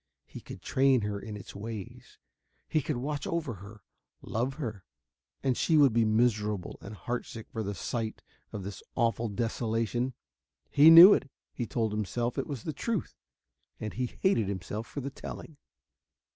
[0.25, 2.17] He could train her in its ways.
[2.67, 3.83] He would watch over her,
[4.23, 4.83] love her....
[5.43, 10.15] And she would be miserable and heartsick for the sight of this awful desolation.
[10.71, 13.13] He knew it he told himself it was the truth
[13.79, 15.57] and he hated himself for the telling.